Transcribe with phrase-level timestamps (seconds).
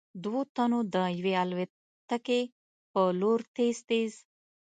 [0.23, 2.41] دوو تنو د يوې الوتکې
[2.91, 4.23] په لور تېز تېز �